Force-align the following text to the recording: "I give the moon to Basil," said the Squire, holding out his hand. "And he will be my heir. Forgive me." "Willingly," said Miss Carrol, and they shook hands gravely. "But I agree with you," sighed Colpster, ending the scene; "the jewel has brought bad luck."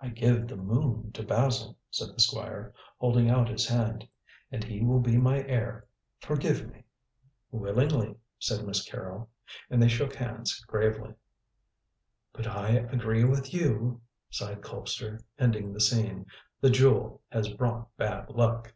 "I 0.00 0.08
give 0.08 0.48
the 0.48 0.56
moon 0.56 1.12
to 1.12 1.22
Basil," 1.22 1.76
said 1.90 2.14
the 2.16 2.20
Squire, 2.22 2.72
holding 2.96 3.28
out 3.28 3.50
his 3.50 3.68
hand. 3.68 4.08
"And 4.50 4.64
he 4.64 4.82
will 4.82 5.00
be 5.00 5.18
my 5.18 5.42
heir. 5.44 5.86
Forgive 6.20 6.66
me." 6.72 6.84
"Willingly," 7.50 8.16
said 8.38 8.64
Miss 8.64 8.82
Carrol, 8.82 9.28
and 9.68 9.82
they 9.82 9.88
shook 9.88 10.14
hands 10.14 10.58
gravely. 10.60 11.12
"But 12.32 12.46
I 12.46 12.70
agree 12.70 13.24
with 13.24 13.52
you," 13.52 14.00
sighed 14.30 14.62
Colpster, 14.62 15.20
ending 15.38 15.74
the 15.74 15.82
scene; 15.82 16.24
"the 16.62 16.70
jewel 16.70 17.20
has 17.30 17.50
brought 17.50 17.94
bad 17.98 18.30
luck." 18.30 18.72